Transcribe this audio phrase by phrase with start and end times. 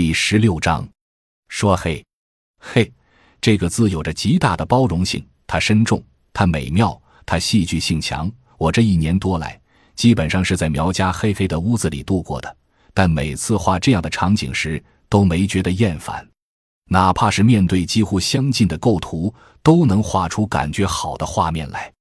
[0.00, 0.88] 第十六章，
[1.48, 2.06] 说黑，
[2.60, 2.92] 嘿，
[3.40, 6.00] 这个字有着极大的包容性，它深重，
[6.32, 8.30] 它美妙，它戏剧性强。
[8.58, 9.60] 我这一年多来，
[9.96, 12.56] 基本上是在苗家黑黑的屋子里度过的，
[12.94, 16.24] 但每次画这样的场景时，都没觉得厌烦。
[16.88, 19.34] 哪怕是面对几乎相近的构图，
[19.64, 21.92] 都能画出感觉好的画面来。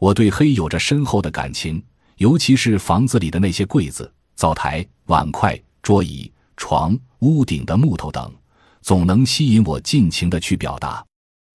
[0.00, 1.80] 我对黑有着深厚的感情，
[2.16, 8.32] 尤其是房子里的那些柜子、灶台、碗筷、桌椅、床、屋顶的木头等，
[8.82, 11.04] 总能吸引我尽情的去表达。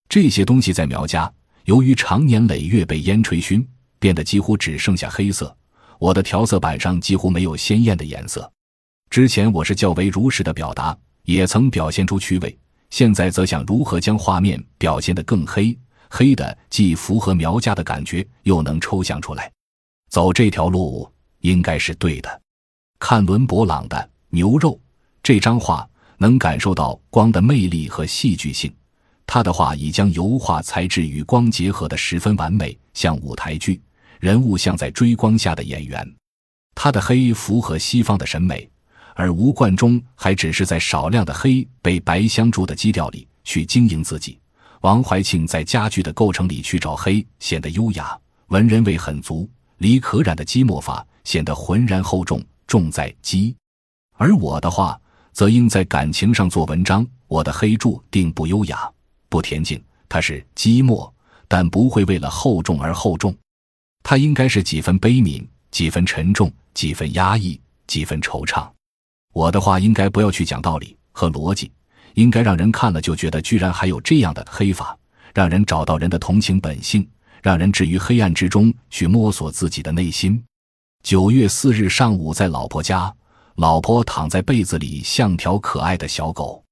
[0.07, 1.31] 这些东西在苗家，
[1.65, 3.65] 由于长年累月被烟吹熏，
[3.99, 5.55] 变得几乎只剩下黑色。
[5.99, 8.51] 我的调色板上几乎没有鲜艳的颜色。
[9.09, 12.57] 之前我是较为如实的表达，也曾表现出趣味。
[12.89, 15.77] 现在则想如何将画面表现得更黑，
[16.09, 19.51] 黑的既符合苗家的感觉，又能抽象出来。
[20.09, 21.09] 走这条路
[21.39, 22.41] 应该是对的。
[22.99, 23.95] 看伦勃朗的
[24.29, 24.71] 《牛肉》
[25.23, 28.73] 这张画，能感受到光的魅力和戏剧性。
[29.27, 33.81] 他的画已将油画材质与光结合的十分完美，像舞台剧，
[34.19, 36.15] 人物像在追光下的演员。
[36.73, 38.67] 他的黑符合西方的审美。
[39.13, 44.39] 而吴冠中还只是在少量的黑被白相住的基调里去经营自己。
[44.79, 49.47] 王怀庆在家具的构成里去找黑，显得优雅，文人味很足。
[49.77, 53.53] 李可染的积墨法显得浑然厚重，重在积。
[54.13, 54.99] 而我的话，
[55.31, 57.05] 则应在感情上做文章。
[57.27, 58.91] 我的黑柱定不优雅，
[59.29, 61.13] 不恬静，它是积墨，
[61.47, 63.33] 但不会为了厚重而厚重。
[64.03, 68.69] 它应该是几分悲悯，几分沉重，几分压抑，几分惆怅。
[69.33, 71.71] 我的话应该不要去讲道理和逻辑，
[72.15, 74.97] 应该让人看了就觉得居然还有这样的黑法，
[75.33, 77.07] 让人找到人的同情本性，
[77.41, 80.43] 让人置于黑暗之中去摸索自己的内心。
[81.01, 83.13] 九月四日上午在老婆家，
[83.61, 86.65] 老婆躺在被子里像条可爱的小狗。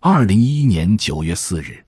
[0.00, 1.84] 二零一一年九月四日。